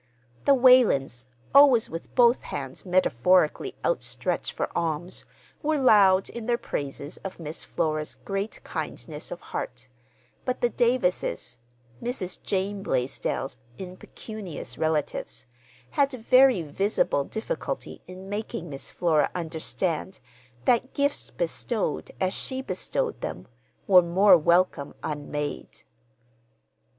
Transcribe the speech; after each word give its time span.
The 0.45 0.55
Whalens, 0.55 1.27
always 1.53 1.87
with 1.87 2.15
both 2.15 2.41
hands 2.41 2.87
metaphorically 2.87 3.75
outstretched 3.85 4.51
for 4.51 4.75
alms, 4.75 5.25
were 5.61 5.77
loud 5.77 6.27
in 6.29 6.47
their 6.47 6.57
praises 6.57 7.17
of 7.17 7.39
Miss 7.39 7.63
Flora's 7.63 8.15
great 8.15 8.63
kindness 8.63 9.29
of 9.29 9.39
heart; 9.41 9.87
but 10.43 10.59
the 10.59 10.69
Davises 10.69 11.59
(Mrs. 12.01 12.41
Jane 12.41 12.81
Blaisdell's 12.81 13.59
impecunious 13.77 14.75
relatives) 14.75 15.45
had 15.91 16.09
very 16.13 16.63
visible 16.63 17.23
difficulty 17.23 18.01
in 18.07 18.27
making 18.27 18.71
Miss 18.71 18.89
Flora 18.89 19.29
understand 19.35 20.19
that 20.65 20.95
gifts 20.95 21.29
bestowed 21.29 22.09
as 22.19 22.33
she 22.33 22.63
bestowed 22.63 23.21
them 23.21 23.47
were 23.85 24.01
more 24.01 24.35
welcome 24.35 24.95
unmade. 25.03 25.83